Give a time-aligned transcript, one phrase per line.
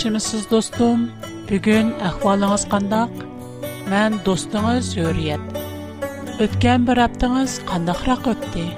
[0.00, 1.00] یاخشیمیسیز دوستم.
[1.48, 3.10] بیچن اخوال از کنداق.
[3.90, 5.40] من دوستان زوریت.
[6.42, 8.68] ات کن بر ابتدان از کنداق رکتی.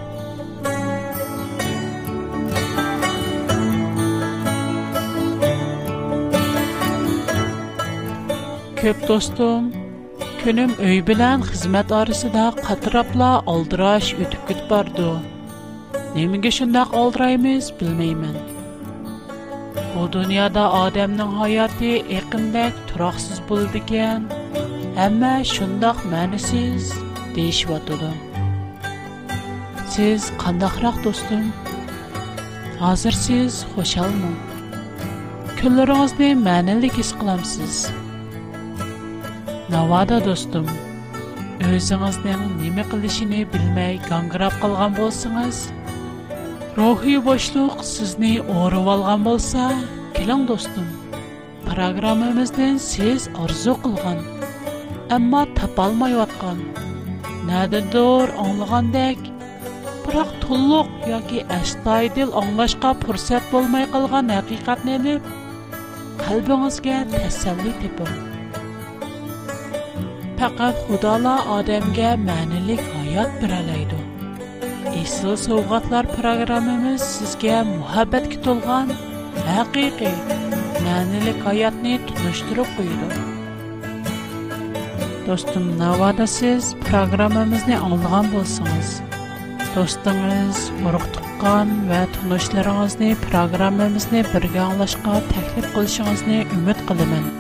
[8.83, 9.73] کب دوستم.
[10.45, 15.11] کنم ایبلن خدمت آرستا قطربلا اولدراش یتکت بردو.
[16.17, 17.71] نمیگیشند اولدرایمیز
[19.97, 24.21] bu dunyoda odamning hayoti eqindek turoqsiz bo'ladigan
[25.01, 26.85] hamma shundoq ma'nisiz
[27.37, 28.13] deyishyotidi
[29.95, 31.45] siz qandoqroq do'stim
[32.83, 34.33] hozir siz xushalmi
[35.59, 37.77] kunlaringizni ma'nilik his qilamsiz
[39.75, 40.67] Navada do'stim
[41.71, 45.57] o'zingizning nima qilishini bilmay gangirab qolgan bo'lsangiz
[46.79, 49.65] Рухи бошлук сизни орып алған болса,
[50.17, 50.87] келиң достум.
[51.67, 54.23] Программабыздан сиз арзу кылган,
[55.13, 56.63] амма тапа алмай аткан,
[57.51, 59.21] нададыр аңлагандак,
[60.07, 65.27] бирок толук яки аштайдыл аңлашка фурсат болмай қылған калган хакыйкатны алып,
[66.25, 68.17] калбыңызга тасалли тепиң.
[70.41, 74.02] Пақат Худала адамга мәнилик хаят бирәләйдер.
[75.03, 78.93] Бейсіл Совғатлар программымыз сізге мұхаббәтке толған
[79.63, 80.13] әқиқи,
[80.85, 83.25] мәнілік аятны тұныштырып қойды.
[85.27, 88.93] Достым, навада сіз программамызны аңлыған болсаңыз,
[89.75, 97.33] достыңыз ұрықтыққан вә тұнышларыңызны программамызны бірге аңлашқа тәкліп қылышыңызны үміт қылымын.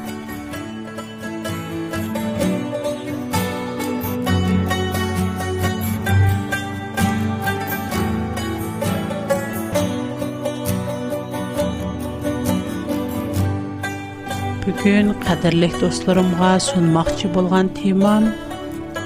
[14.83, 18.25] Күн қадірлік достарыма ұсынmaqçı болған тиман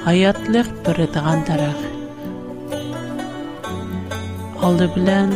[0.06, 1.80] hayatlıq biridğan tərəq.
[4.68, 5.30] Алды bilen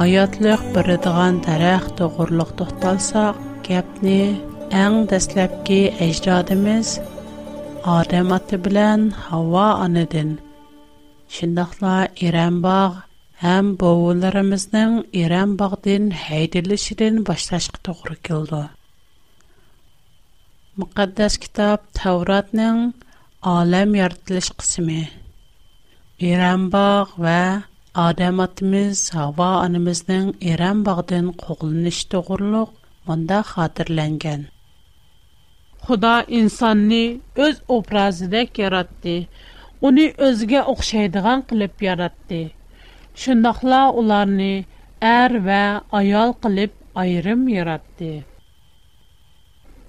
[0.00, 3.36] hayatlıq biridğan tərəq doğurluq toxtansaq,
[3.70, 4.18] gepni
[4.80, 5.78] ən dastlabki
[6.08, 6.88] əcdadımız
[7.94, 10.30] Adəm atə bilən hava anədən,
[11.38, 11.98] cinnah va
[12.32, 12.82] İram bağ
[13.46, 17.22] həm bovularımızın İram bağdən həyətləşidən
[20.78, 22.76] Мөкаддас китап Тауратның
[23.52, 24.98] Алем яртылыш кысымы.
[26.26, 27.62] Иран ва вә
[28.02, 32.70] адаматымыз Ава анымызның Иран бағдын қоғылыныш тұғырлық
[33.10, 34.46] мұнда қатырләнген.
[35.82, 37.02] Худа инсанны
[37.48, 39.16] өз образыдек яратты.
[39.82, 42.42] Уни өзге оқшайдыған қылып яратты.
[43.24, 44.52] Шындақла уларны
[45.14, 45.60] әр ва
[45.90, 46.70] аял қылып
[47.04, 48.16] айрым яратты.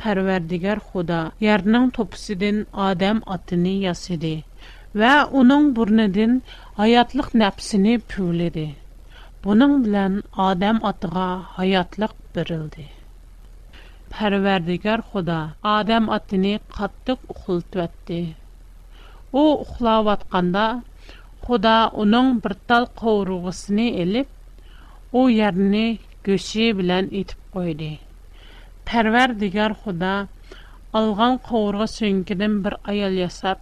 [0.02, 1.16] Pərverdigar Xuda
[1.46, 4.30] yerinin topisidin Adem atını yasidi
[5.02, 6.36] və onun burnidin
[6.78, 8.64] hayatlıq nəpsini püvlidi.
[9.48, 10.16] Bunun bilən
[10.46, 11.26] Adem atıqa
[11.58, 12.86] hayatlıq birildi.
[14.16, 15.38] Pərverdigar Xuda
[15.76, 18.22] Adem atını qatdıq uxultvətdi.
[19.42, 20.66] O uxlavatqanda
[21.50, 24.28] Xuda onun bir tal qovruğusini elib,
[25.20, 25.88] o yerini
[26.32, 27.98] göşi bilən itib qoydi.
[28.90, 30.12] Пәрвәр дигәр худа
[31.00, 33.60] алган ковырга сөенкедән бер аял ясап,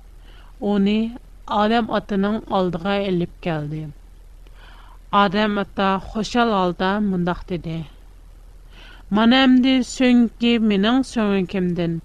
[0.73, 0.99] уни
[1.59, 3.81] Адам атының алдыга элеп келди.
[5.23, 7.75] Адам ата хошал алда мындак диде.
[9.19, 11.99] Манамды сөенке минең сөенкемдән,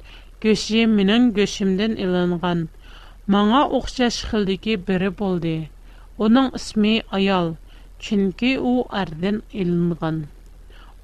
[0.46, 2.66] көши минең көшимдән иланган,
[3.38, 5.54] маңа оқшаш хилдеге бири болды.
[6.18, 7.54] Оның исми аял,
[8.02, 10.24] чөнки у ардан иланган.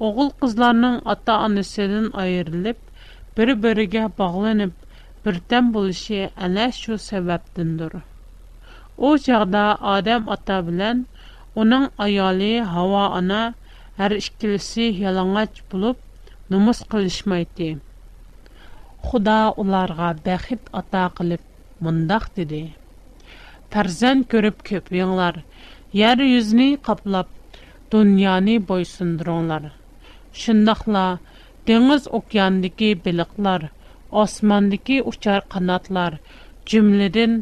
[0.00, 2.76] Oğul kızlarının ata annesinden ayrılıp,
[3.38, 4.73] bir-birige bağlanıp,
[5.26, 7.93] birden buluşu ene şu sebepdindir.
[8.99, 11.06] O çağda Adem ata bilan,
[11.55, 13.55] onun ayali hava ana,
[13.96, 15.96] har işkilisi yalangaç bulup,
[16.50, 17.78] numus qilishmaydi.
[19.05, 21.40] Xuda onlarga bəxit ata qılıp,
[21.81, 22.62] mındaq dedi.
[23.70, 25.34] Tarzan görüp köp yinglar,
[25.93, 27.26] yer yüzünü kaplap,
[27.93, 29.70] dünyanı boysundur onları.
[30.43, 31.05] shundoqla
[31.69, 33.62] dengiz okeandagi baliqlar
[34.23, 36.12] osmondagi uchar qanotlar
[36.73, 37.35] jumladan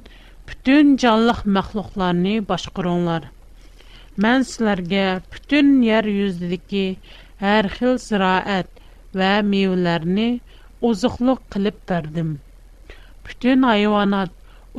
[0.48, 3.22] butun jonliq maxluqlarni boshqaringlar
[4.26, 5.04] man sizlarga
[5.34, 6.86] butun yer yuzidagi
[7.44, 8.70] har xil ziroat
[9.20, 10.28] va mevalarni
[10.90, 12.30] oziqliq qilib berdim
[13.28, 14.32] butun hayvonot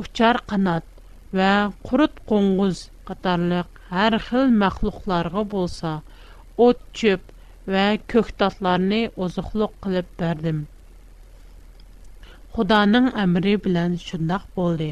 [0.06, 0.92] uchar qanot
[1.40, 1.52] va
[1.88, 5.92] qurut qo'ng'iz qatorliq har xil maxluqlarga bo'lsa
[6.68, 7.34] o't cho'p
[7.72, 7.80] və
[8.12, 10.60] kökdatlarını ozuqluq qılıp berdim.
[12.56, 14.88] Xudanın əmri bilən şündaq boldi.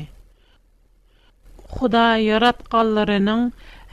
[1.76, 3.46] Xuda yarat qallarının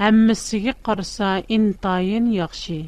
[0.10, 2.82] əmmisigi qarsa intayin yaxşı.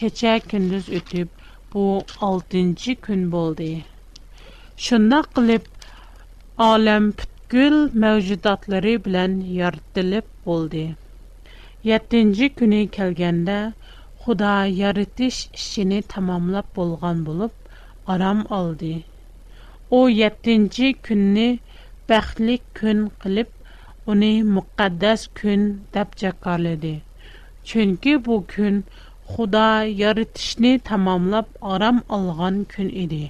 [0.00, 1.28] Keçə kündüz ütüb,
[1.74, 1.82] bu
[2.30, 3.72] 6-cı kün boldi.
[4.86, 5.66] Şündaq qılıp,
[6.70, 7.76] alam pütkül
[8.06, 10.84] məvcudatları bilən yartdilib boldi.
[11.92, 13.58] 7-ci günü kəlgəndə,
[14.24, 17.52] xudo yaratish ishini tamomlab bo'lgan bo'lib
[18.12, 18.92] orom oldi
[19.98, 21.44] u yettinchi kunni
[22.12, 23.50] baxtli kun qilib
[24.14, 25.62] uni muqaddas kun
[25.98, 26.94] deb jakorladi
[27.72, 28.74] chunki bu kun
[29.34, 29.66] xudo
[30.02, 33.22] yaratishni tamomlab orom olgan kun edi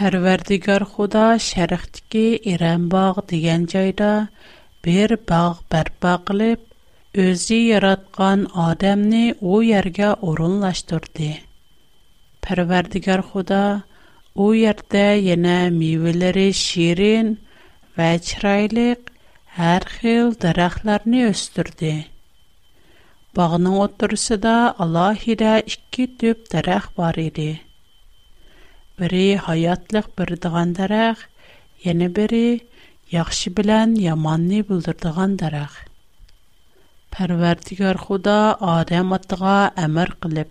[0.00, 2.20] Pərverdigar Xuda şərqdəki
[2.54, 4.12] İrəmbağ deyilən yerdə
[4.86, 5.40] bir bağ
[5.74, 6.62] bərpa qılıb,
[7.24, 11.28] özü yaratqan Adəmni o yerə orunlaşdırdı.
[12.48, 13.60] Pərverdigar Xuda
[14.32, 17.30] o yerdə yenə meyvələri şirin
[18.00, 19.06] və çiraylıq
[19.60, 21.92] hər xil dərəxtlərni östürdü.
[23.36, 24.56] Bağının oturusunda
[24.86, 27.50] alahidə iki tüp dərəx var idi.
[29.00, 31.16] Бере хаятлык бир диган дарак,
[31.84, 32.60] яне бере
[33.14, 35.72] яхшы белән яманлы булдырдыган дарак.
[37.14, 38.34] Парвадигар Худа
[38.72, 39.54] Адамга
[39.84, 40.50] амер кылып,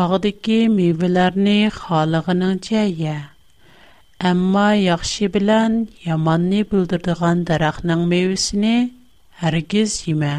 [0.00, 3.14] багидәки мивәләрне халыгыныңчә я,
[4.32, 5.78] әмма яхшы белән
[6.10, 8.74] яманлы булдырдыган даракның мивәсенә
[9.44, 10.32] һәргиз йәмә.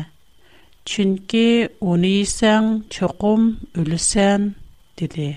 [0.83, 1.47] Чөнки
[1.93, 3.47] уни сәң чукым
[3.85, 4.51] үлсән
[4.97, 5.31] диде.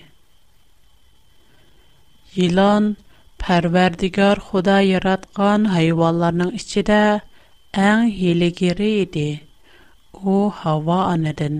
[2.42, 2.84] Илан
[3.42, 7.02] парвердигар Худай яраткан хайванларның içидә
[7.74, 9.26] нг һилегире иде.
[10.34, 11.58] О һава анадан.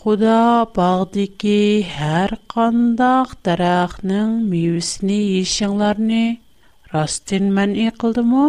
[0.00, 0.38] Худа
[0.78, 1.58] баг дики
[1.96, 6.22] һәр қандақ тарахның мөйөсене ишеңләрне
[6.94, 8.46] растен мәңе кылдымы?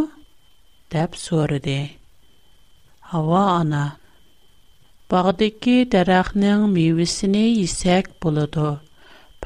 [0.96, 1.80] деп сор иде.
[3.12, 3.84] һава ана
[5.16, 7.46] баг дики тарахның мөйөсене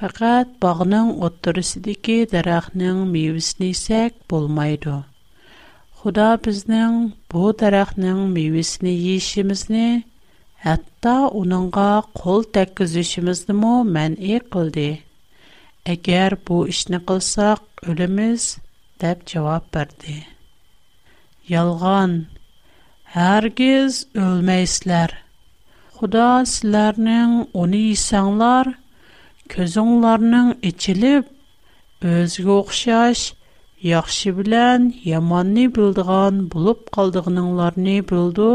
[0.01, 4.85] پکات باغن اضطرسیدی که درخت نم میوس نیسک بول میاد.
[5.99, 10.03] خدا بزنن بو درخت نم میوس نیشیم از نه
[10.65, 14.99] حتی اونانگا کل تکزیشیم از نمو من ایکل دی.
[15.85, 17.61] اگر بو اش نقل ساق
[29.51, 31.27] көзіңларының ічіліп,
[32.13, 33.21] өзгі оқшаш,
[33.89, 38.49] яқшы білән, яманны білдіған бұлып қалдығыныңларыны білді.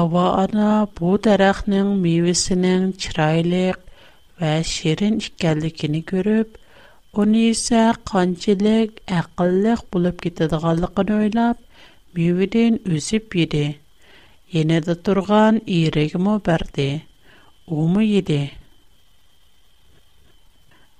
[0.00, 3.80] Ава ана бұл дәрәқнің мейвесінің чырайлық
[4.42, 6.56] вә шерін ішкәлікіні көріп,
[7.20, 11.58] Оны исә қанчылык әқыллык булып китәдәгәнлыгын ойлап,
[12.14, 13.64] мәвәдән үсеп йөде.
[14.54, 16.88] Яңа да торган ирегме берде
[17.70, 18.50] umu idi.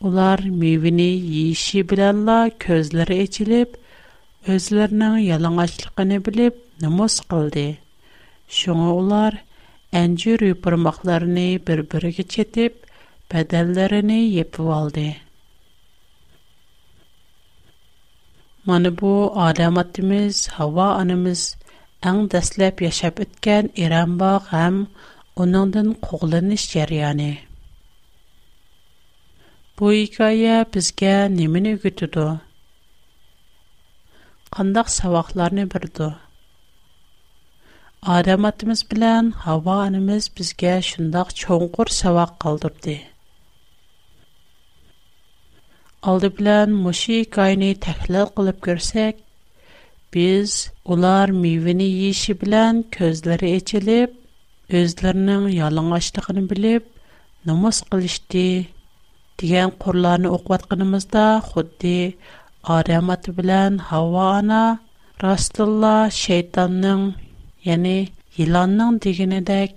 [0.00, 3.76] Ular meyvini yeyişi bilanla közleri içilip,
[4.46, 7.68] özlerinin yalanaçlıqını bilip nümus qıldı.
[8.48, 9.32] Şunu ular
[9.92, 12.74] əncür yuparmaqlarını bir-birgi çetip,
[13.34, 15.08] bədəllərini yepi valdı.
[18.66, 19.12] Mani bu
[19.46, 21.42] adamatimiz, hava anımız,
[22.08, 24.52] ən dəsləb yaşab ütkən İranbaq
[25.40, 27.38] onundan qoğlanış jarayani.
[29.78, 32.26] Bu hikaye bizge nemin ögütüdü?
[34.50, 36.16] Qandaq savaqlarını birdü?
[38.02, 42.96] Adam atımız bilen hava anımız bizge şundaq çoğunqur savaq qaldırdı.
[46.02, 49.12] Aldı bilen muşi hikayeni təhlil qılıp görsək,
[50.14, 54.19] biz ular meyveni yeşi bilen közleri eçilip,
[54.78, 56.82] özlərinin yalanlaşdığını bilib,
[57.48, 58.42] nomus qılışdı.
[59.40, 61.94] Digən qorlarını oqvatqınımızda xuddi
[62.76, 64.60] aramatı bilən hava ana,
[65.24, 69.72] ана, şeytanın, шайтанның, yılanın digini dək,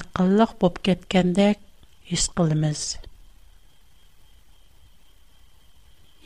[0.00, 1.62] əqillik bop gətkəndək
[2.10, 2.82] his qılımız.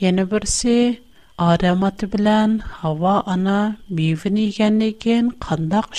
[0.02, 0.78] Yəni birisi,
[1.50, 3.60] aramatı bilən hava ana,
[3.90, 5.92] bivini yəni gən qandaq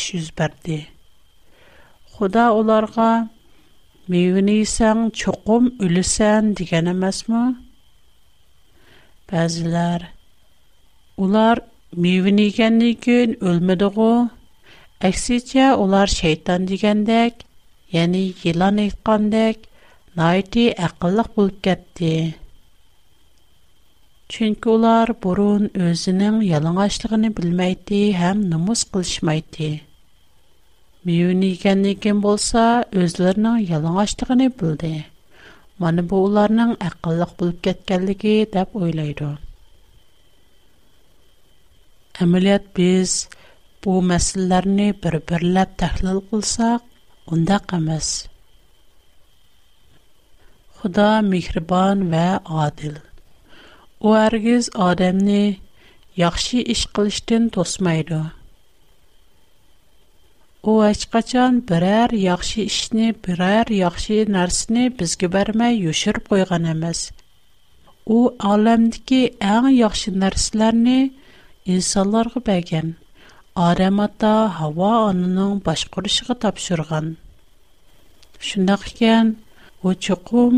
[2.18, 3.14] Худа оларга
[4.12, 7.40] мевнисен чуқум үлсән дигән эмасмы?
[9.32, 10.06] Базлар
[11.26, 11.60] улар
[12.06, 14.08] мевнигәнне көн өлмәдегу,
[15.10, 17.44] әксичә улар шайтан дигәндәк,
[17.98, 18.22] яни
[18.54, 19.66] елан әйткәндәк,
[20.22, 22.14] найти әқыллык булып кетти.
[24.36, 29.74] Чөнки улар бурун өзенең ялангачлыгын белмәйди һәм нумус кылышмайди.
[31.08, 32.62] Меуни еген неген болса,
[33.02, 34.90] өзлернің ялын аштығыни бүлді.
[35.84, 39.28] Маны бұуларның ақылық бүліп кеткәлігі дап ойлайды.
[42.26, 43.14] Амилят біз
[43.86, 46.82] бұу мәсілерні бір-бірләт тахлыл кулсақ,
[47.30, 48.10] онда қамас.
[50.80, 52.26] Худа мигрбан ва
[52.66, 52.98] адил.
[54.02, 55.60] О аргиз адамни
[56.26, 58.24] яхши ішқылыштин тосмайды.
[60.68, 67.00] او اشکاچان برر یاخشی اش نی برر یاخشی نرس نی بزگبر می یوشر پویگانم از
[68.10, 71.00] او عالم دیگه این یاخشی نرس لرنی
[71.72, 72.88] انسالارو بگن
[73.68, 77.06] آرماتا هوا آنون باشکرش کتاب شرگان
[78.48, 79.28] شنخگن
[79.84, 80.54] و چکم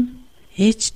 [0.49, 0.91] هیچ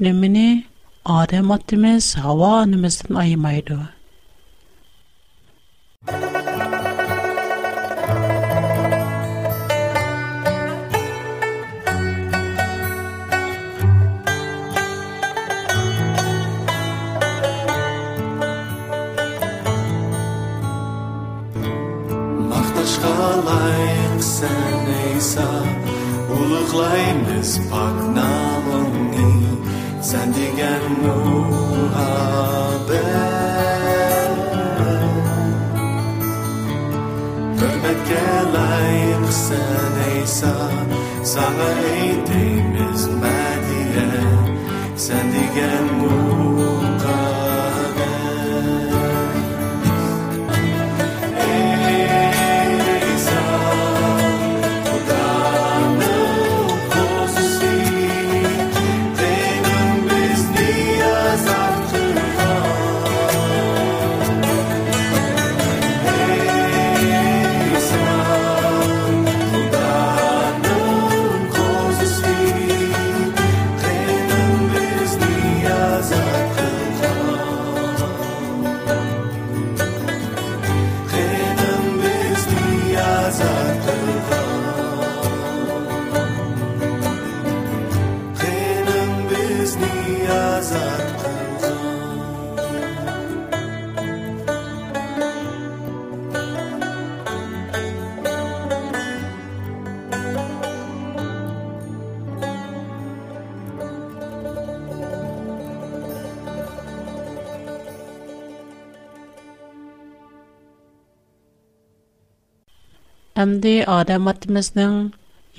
[113.41, 114.95] Әмді адам атымызның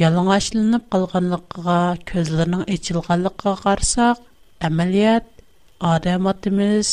[0.00, 1.76] ялың ашылынып қалғанлыққыға,
[2.10, 4.20] көзлерінің ечілғанлыққа қарсақ,
[4.68, 5.26] әмәліет,
[5.92, 6.90] адам атымыз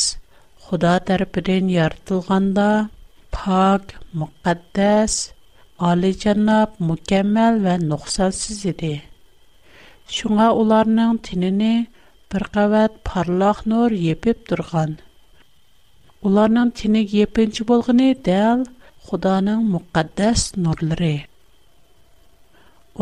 [0.68, 2.66] құда тәріпіден яртылғанда,
[3.36, 5.18] пак, мұқаддәс,
[5.92, 8.92] али жаннап, мүкәмәл вән нұқсансыз еді.
[10.16, 11.72] Шуңа оларның тініні
[12.34, 14.96] бір қават парлақ нұр епіп тұрған.
[16.30, 18.66] Уларның тіні епінші болғыны дәл–
[19.08, 21.16] Худаның мөкъаддас нурлары.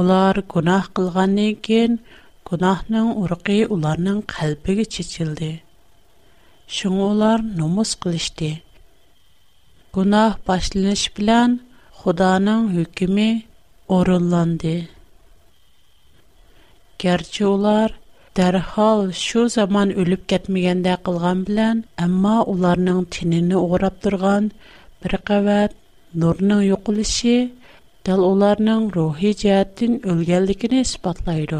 [0.03, 1.99] Улар гунах кылганнан кин
[2.51, 5.51] гунахның урыгы уларның калбыга чечилди.
[6.77, 8.51] Шуң улар номус кылышты.
[9.99, 11.59] Гунах башланыш белән
[12.01, 13.29] Худаның хөкеме
[13.99, 14.75] орынланды.
[17.05, 17.97] Гәрчә улар
[18.41, 24.49] дәрхал шу заман өлеп кетмегәндә кылган белән, әмма уларның тинене урап торган
[25.03, 25.75] бер кавәт
[26.17, 27.39] نورنا یوقلشی
[28.05, 31.53] دل اولارن рухи جاتین اولگلیکی نسبت لاید.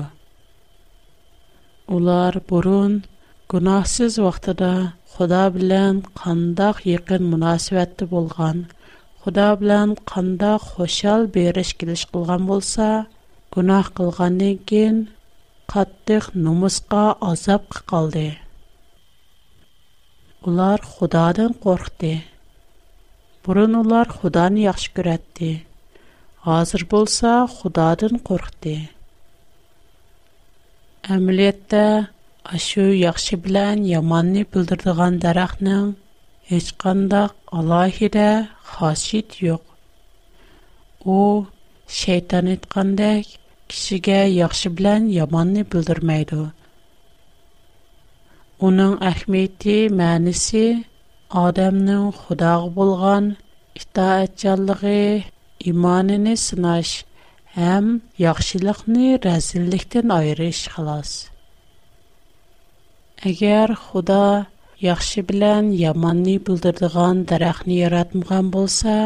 [1.93, 3.03] اولار برون
[3.49, 4.75] گناهسز وقت دا
[5.13, 8.59] خدا بلن قنداخ یکن مناسبت بولغان
[9.21, 12.91] خدا بلن قنداخ خوشال بیرشکیش قلعان بولسا
[13.55, 14.97] گناه قلعانیکن
[15.73, 18.31] قطخ نمسقا азап قلده.
[20.45, 21.53] اولار خدا دن
[23.49, 25.47] Бұрын олар Құданы яқшы көрәтті.
[26.55, 28.75] Азыр болса, Құдадын қорқты.
[31.15, 31.81] Әмілетті,
[32.59, 35.87] ашу яқшы білән яманны білдірдіған дарақның
[36.59, 38.27] ешқандақ Аллахиде
[38.75, 39.65] хасит йоқ.
[41.09, 41.19] О,
[42.03, 43.33] шейтан етқандек,
[43.73, 46.51] кішіге яқшы білән яманны білдірмейді.
[48.69, 49.79] Оның әхмейті
[51.37, 53.25] Адамның Худагы булган
[53.79, 55.25] итаатчанлыгы,
[55.71, 56.93] иманын сынаш
[57.57, 57.91] һәм
[58.23, 61.11] яхшылыкны рәзиллектән айырыш халас.
[63.33, 64.47] Әгәр Худа
[64.87, 68.97] яхшы белән яманны булдырдыган дарахны яратмаган булса,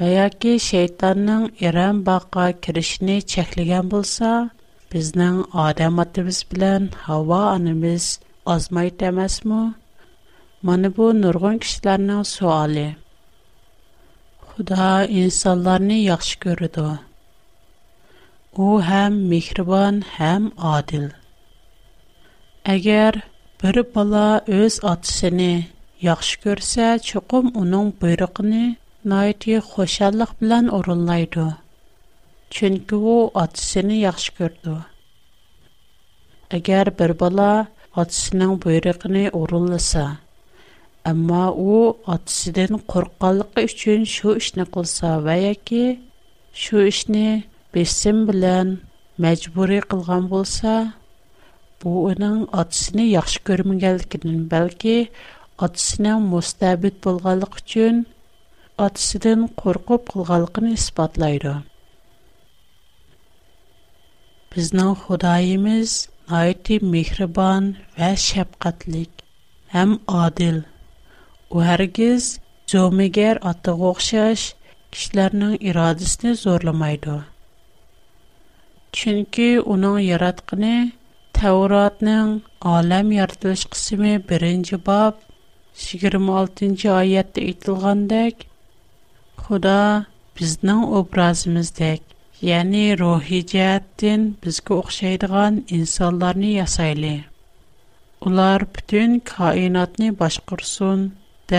[0.00, 4.32] яки шейтанның иран бакка киришне чәклегән булса,
[4.94, 8.10] безнең Адам атыбыз белән Хава анабыз
[8.56, 9.62] азмай тәмәсме?
[10.68, 12.94] Мана бу нургон кишиларнинг суоли.
[14.48, 16.86] Худо инсонларни яхши кўриди.
[18.64, 20.42] У ҳам меҳрибон, ҳам
[20.76, 21.06] одил.
[22.74, 23.14] Агар
[23.60, 25.66] бир бала ўз отисини
[25.98, 28.78] яхши көрсә, чуқум унинг буйруғини
[29.10, 31.58] ноити хушаллиқ билан ўринлайди.
[32.54, 34.78] Чунки у отисини яхши кўрди.
[36.56, 37.66] Агар бир бала
[37.98, 40.21] отисининг буйруғини ўринласа,
[41.10, 45.98] Амма оу адсиден қорғалықы учын шу ішнэ қылса, вая ки
[46.62, 47.26] шу ішнэ
[47.74, 48.68] безсен билан
[49.18, 50.76] мәчбури қылған болса,
[51.82, 54.94] бұу онын адсиден яхш көрмін гәлді кедін, бәлки
[55.66, 58.04] адсиден мустабид болғалық учын
[58.86, 61.56] адсиден қорғып қылғалықын іспатлайды.
[64.54, 65.98] Біздан худаимыз
[66.30, 68.14] найти михрибан вә
[71.56, 72.24] u hargiz
[72.72, 74.44] zo'migar otiga o'xshash
[74.94, 77.16] kishilarning irodasini zo'rlamaydi
[79.00, 80.70] chunki uning yaratqini
[81.40, 82.30] tavrotning
[82.76, 85.14] olam yaratilish qismi birinchi bob
[85.84, 88.34] yigirma oltinchi oyatda aytilgandek
[89.44, 89.76] xudo
[90.40, 92.00] bizning obrazimizdek
[92.50, 97.12] ya'ni ruhiy jihatdan bizga o'xshaydigan insonlarni yasayli
[98.32, 101.02] ular butun koinotni boshqursin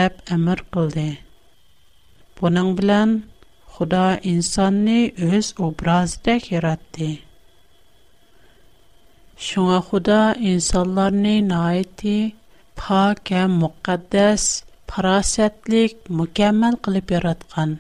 [0.02, 1.06] әбәр кылде.
[2.40, 3.12] Буның белән
[3.74, 4.96] Худа инсаны
[5.28, 7.08] үз образдә хәрәтте.
[9.48, 10.20] Шуңа Худа
[10.52, 12.16] инсандарны ниһайەتی
[12.82, 14.46] пак һәм мөхәддәс
[14.92, 17.74] парасәтлек mükәммәл кылып яраткан.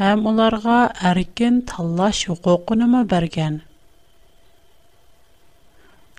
[0.00, 0.78] Һәм уларга
[1.12, 3.60] әрикен таңлаш хукукыны биргән.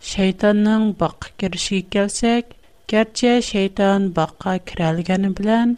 [0.06, 2.54] Шайтанның бақы фикер келсек,
[2.94, 5.72] Gerçi şeytan baqqa kirəlgəni bilən,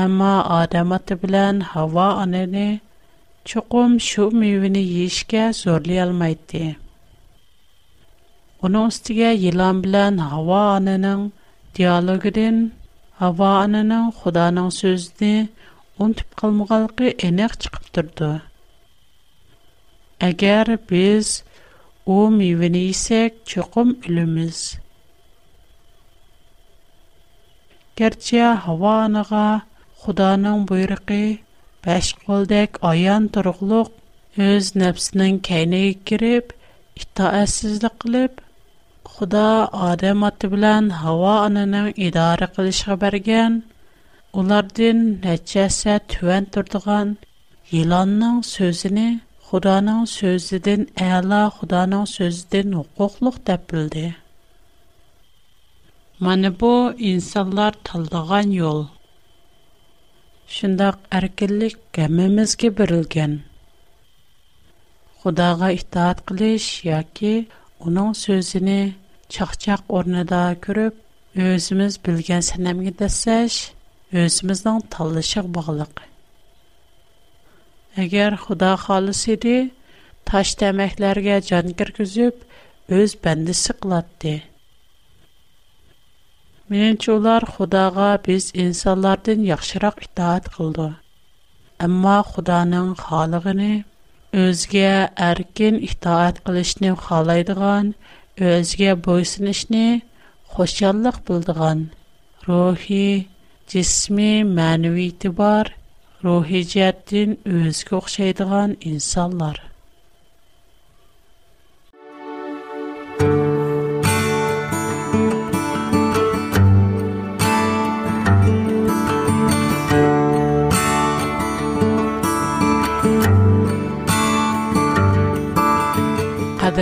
[0.00, 2.64] amma adam atı bilən hava anəni
[3.52, 6.64] çuqum şu meyvini yeşkə zorlay almaydı.
[8.62, 11.24] Onun üstəgə yılan bilən hava anənin
[11.80, 12.60] diyalogidin,
[13.22, 15.48] hava anənin xudanın sözünü
[15.98, 18.30] unutup qalmıqalqı enək çıxıb durdu.
[20.28, 21.32] Əgər biz
[22.06, 23.88] o meyvini isək çuqum
[28.00, 29.42] Герче, Хава анаға,
[30.04, 31.18] Худаның буйрықи,
[31.86, 33.76] бәш қолдек аян тұрғылу
[34.46, 36.50] өз нәпсінің кәйнегі керіп,
[37.02, 38.40] іттаэсізді қилип,
[39.12, 39.44] Худа
[39.90, 43.60] адам атибилан Хава анаңын ідары қилишіға бәрген,
[44.42, 47.14] ұлардин нәтчәсі түвән тұрдыған
[47.84, 49.06] еланның сөзіні
[49.52, 54.08] Худаның сөздідін айла Худаның сөздідін ұқуқлық тәпбілді.
[56.20, 58.86] Mana bu insanlar tanlagan yol.
[60.48, 63.32] Şundaq erkinlik hammamizga berilgan.
[65.20, 67.32] Xudoga itoat qilish yoki
[67.86, 68.78] uning so'zini
[69.36, 70.94] chaqchaq o'rnida ko'rib,
[71.48, 73.58] o'zimiz bilgan sanamga dasash,
[74.22, 75.94] o'zimizning tanlashig bog'liq.
[78.04, 79.56] Agar Xudo xolis edi,
[80.30, 82.34] tash tamaklarga jon kirgizib,
[83.02, 84.34] o'z bandisi qilatdi.
[86.72, 90.86] Меніңше олар Құдаға біз инсанлардан яқшырақ итаат қылды.
[91.86, 93.66] Әмма Құданың халығыны
[94.44, 94.86] өзге
[95.26, 97.90] әркен итаат қылышны қалайдыған,
[98.52, 99.84] өзге бойсынышны
[100.54, 101.84] xoşallıq bildigan,
[102.48, 103.04] ruhi,
[103.74, 105.74] cismi, mənəvi itibar,
[106.24, 109.60] ruhi cəhətdən özgə oxşaydigan insanlar.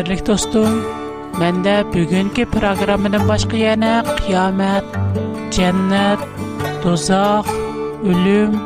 [0.02, 0.72] qadrlik do'stim
[1.40, 4.86] manda bugungi programmadan boshqa yana qiyomat
[5.56, 6.22] jannat
[6.86, 7.50] do'zax
[8.12, 8.56] o'lim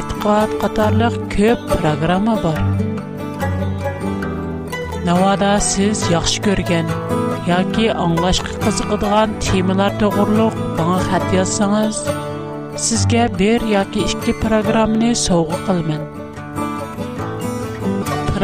[0.00, 2.58] e'tiqod qatorliq ko'p programma bor
[5.08, 6.92] navoda siz yaxshi ko'rgan
[7.52, 12.02] yoki anglashga qiziqadigan temalar to'g'riliq bana xat yozsangiz
[12.90, 16.04] sizga bir yoki ikki programmani sovg'a qilaman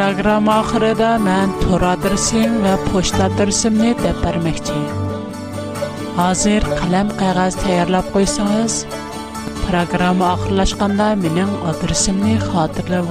[0.00, 5.02] proqram axırıda mən tor adresim və poçta adresimni də verməkçiyəm.
[6.20, 8.76] Hazır таярлап qəğəz təyərləb qoysanız,
[9.66, 13.02] proqram axırlaşqanda mənim adresimni xatırla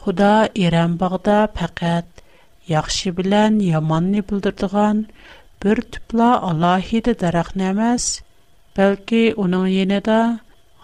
[0.00, 0.34] Худа
[0.66, 2.10] Иран бағда пәкәт
[2.74, 4.96] яқшы білән яманны бұлдырдыған
[5.64, 8.06] Бүртпла Аллахи ди даракнамас,
[8.76, 10.16] бәлки униң яне дә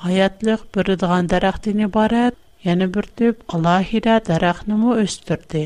[0.05, 5.65] һайәтлек бүр диган дарактыны барат, яны бүрттеп Аллахира даракнымы өстертте.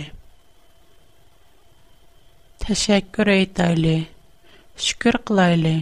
[2.67, 3.95] Тәшәккүр әйтәйле.
[4.87, 5.77] Шүкүр кылайле.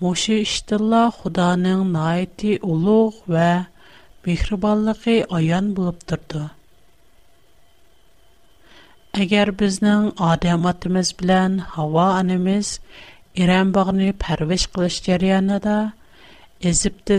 [0.00, 3.48] Муси истилла Худаның найەتی улуг вә
[4.24, 6.48] бехрибаллигы аян булып торды.
[9.16, 12.72] Әгәр безнең адам атымыз белән һава анымыз
[13.44, 15.76] Иран багыны парвеш кылыш җарыянында
[16.70, 17.12] изип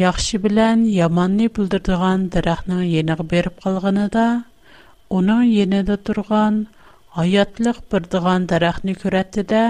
[0.00, 4.24] яхшы белән яманны булдырдыган дарахның яныга берип калганыда,
[5.18, 6.58] аның янында турган
[7.22, 9.62] аятлык бер дигән дарахны күрәтте дә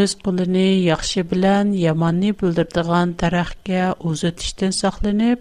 [0.00, 5.40] öz кулыны яхшы белән яманны булдырдыган дарахка узытыштан сакланып,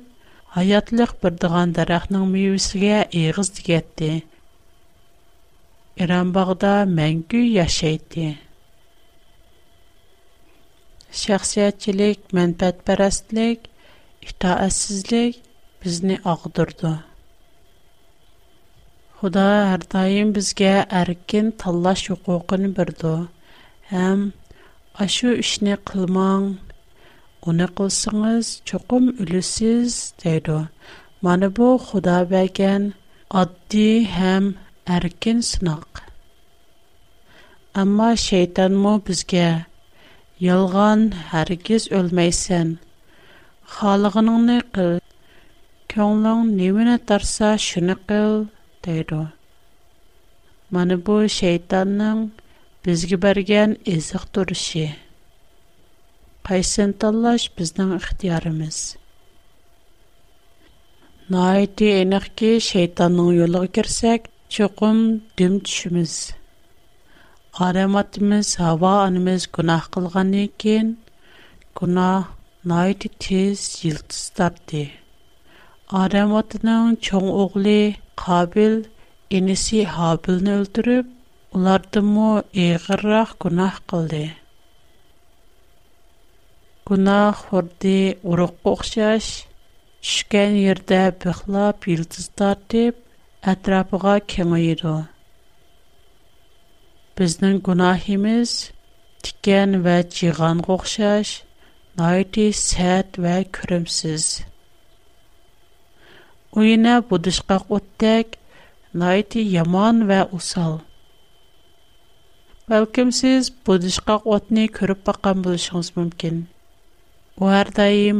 [0.54, 4.10] hayatlıq bir digan daraqның meyvisiga eğiz digetdi.
[6.36, 8.26] bağda məngü yaşaydı.
[11.22, 13.60] Şəxsiyyətçilik, mənfəətpərəstlik,
[14.30, 15.36] itaətsizlik
[15.84, 16.94] bizni ağdırdı.
[19.20, 23.16] Xuda hər daim bizə ərkin tanlaş hüququnu birdi.
[23.94, 24.20] Həm
[25.06, 26.44] aşu işni qılmaq,
[27.44, 30.54] Уни қылсыңыз, чукум үлісіз, дейду.
[31.28, 32.86] Маны бу худа байген
[33.40, 34.46] адди хэм
[34.98, 36.00] әрген сынақ.
[37.82, 39.48] Амма шейтанму бізге,
[40.54, 42.72] Ёлған харгез өлмейсен,
[43.76, 44.96] Халығының ни қыл,
[45.96, 48.38] Кеңлің нивын атарса шуни қыл,
[48.88, 49.26] дейду.
[50.72, 52.28] Маны бу шейтанның
[52.88, 54.32] бізгі барген изық
[56.48, 58.78] қайсын таллаш біздің ұқтиярымыз.
[61.34, 64.26] Найты әніқке шейтанның үйліғі керсек,
[64.58, 65.00] чоқым
[65.40, 66.16] дүм түшіміз.
[67.68, 70.92] Араматымыз, ава анымыз күнақ қылған екен,
[71.80, 72.28] күнақ
[72.74, 74.84] найты тез жылтыз тапты.
[76.04, 77.80] Араматының чоң оғылы
[78.26, 78.78] қабіл,
[79.40, 81.16] енісі хабілін өлтіріп,
[81.56, 82.30] олардымы
[82.68, 84.26] еғіррақ күнақ қылды.
[86.88, 89.26] Гунах хурди уруқ қохшаш,
[90.10, 92.98] шүшкен ердэ біхлап, үлдіздар дип,
[93.40, 95.06] әтрапуға кем айду.
[97.16, 97.62] Біздің
[99.24, 101.32] тикен вэ чиган қохшаш,
[101.96, 104.28] найти сәд вэ күрымсіз.
[106.52, 108.36] Уйина будышқа қоттек,
[108.92, 110.82] найти яман вэ усал.
[112.68, 116.44] Бал кімсіз будышқа қотни күріп бақан бұлшыңыз мүмкін.
[117.42, 117.50] Ул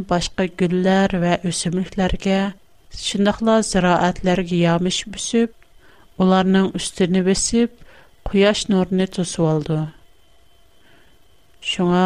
[0.10, 2.38] башка гүлләр ва үсемлекләргә,
[3.02, 5.54] шундыйлар зираатларга ямыш бүсеп,
[6.18, 7.76] уларның үстене бесеп,
[8.26, 9.78] куяш нурын тосып алды.
[11.62, 12.02] Шуңа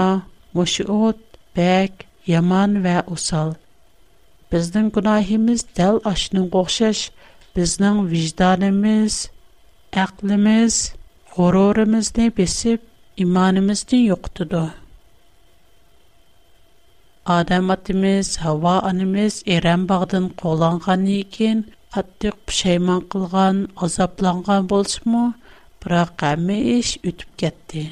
[0.52, 1.16] мошы ут,
[1.56, 3.56] бәк, яман ва усал.
[4.52, 7.06] Безнең гунаһыбыз дәл ашның гохшаш,
[7.56, 9.22] безнең вижданыбыз,
[10.04, 10.82] әклемиз,
[11.38, 12.84] горурыбызны бесеп,
[13.16, 14.66] иманыбызны юктыды.
[17.36, 21.64] Адам атымыз, Хава анымыз Ирем бағдын қоланған екен,
[21.96, 25.24] қаттық пүшейман қылған, азапланған болсыму,
[25.84, 27.84] бірақ әмі еш өтіп кетті.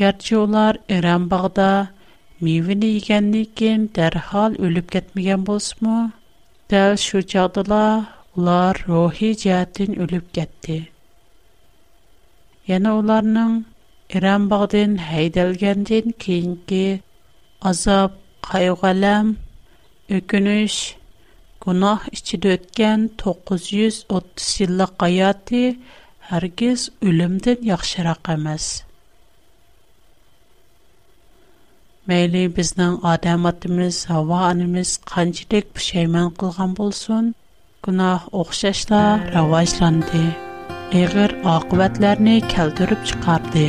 [0.00, 1.68] Кәрчі олар Ирем бағда
[2.42, 5.94] мейвіні егенді екен дәрхал өліп кетмеген болсыму,
[6.74, 7.84] дәл шу жағдыла
[8.34, 10.80] олар рухи жәтін өліп кетті.
[12.74, 13.58] Яны оларның
[14.08, 16.18] Ирем бағдын хайдалгенден
[17.66, 18.14] азап,
[18.46, 19.34] кайгалам,
[20.14, 20.74] үкүнүш,
[21.64, 24.02] гунах ичиде өткөн 930
[24.38, 25.62] жылдык аяты
[26.30, 28.68] һәргиз өлүмдөн яхшырак эмес.
[32.08, 37.34] Мәйли безнең адам атымыз, һава анымыз канчалык пушайман кылган булсын,
[37.84, 40.22] гунах охшашла раваҗланды.
[40.92, 43.68] Эгер акыбатларны келтүрүп чыгарды.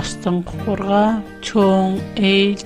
[0.03, 1.05] Астын құрға
[1.51, 1.99] чоң
[2.31, 2.65] H,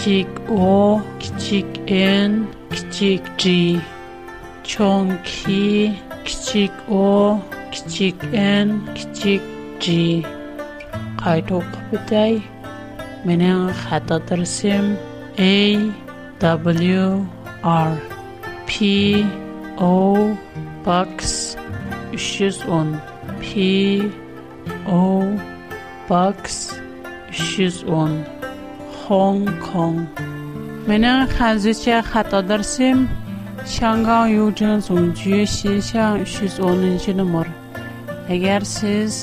[0.00, 3.78] Кичик о, кичик н, кичик джи.
[4.64, 5.92] Чон ки,
[6.88, 7.38] о,
[7.70, 9.42] кичик н, кичик
[9.78, 10.24] джи.
[11.22, 12.42] Кайдок бидай.
[13.26, 14.96] Менен хатадарсим.
[15.36, 15.92] A,
[16.40, 17.26] W,
[17.62, 17.96] R.
[18.66, 18.72] P,
[19.78, 20.34] O,
[20.84, 21.56] BOX,
[22.12, 22.98] 310.
[23.42, 24.10] P,
[24.88, 25.38] O,
[26.08, 26.80] BOX,
[27.32, 28.39] 310.
[29.10, 29.96] Hong Hongkong.
[30.88, 32.98] Mening hazircha xato darsim
[33.74, 37.48] Shangang Yujin Songjue Xinxiang 310 nomer.
[38.34, 39.16] Agar siz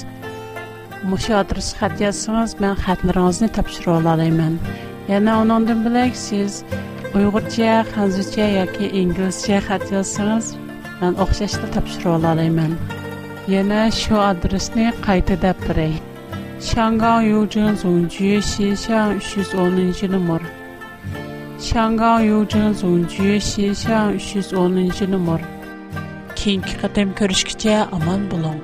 [1.10, 4.54] mushu adresga xat yozsangiz, men xatlaringizni topshira olaman.
[5.14, 6.60] Yana undan bilak siz
[7.14, 10.46] Uyg'urcha, Xanzircha yoki inglizcha xat yozsangiz,
[11.00, 12.72] men o'xshashda topshira olaman.
[13.56, 15.96] Yana shu adresni qayta deb biray.
[16.60, 20.40] 香港邮政总局信箱徐总能记得么？
[21.60, 25.40] 香港邮政总局信箱徐总能记得么
[26.36, 28.60] ？keyingi qatam ko'rishgacha omon bo'ling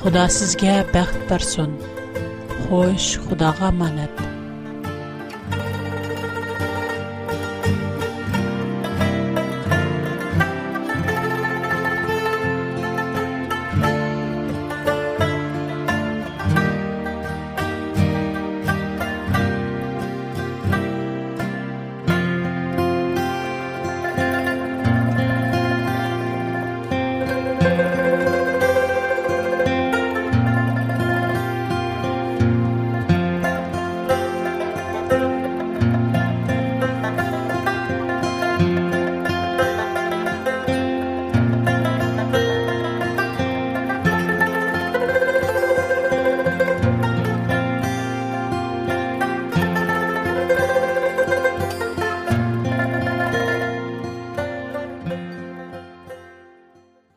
[0.00, 1.68] xudo sizga baxt bersin
[2.64, 4.37] xo'sh xudoga omonat